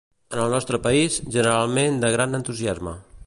[0.35, 2.95] En el nostre país, generalment, de gran entusiasme.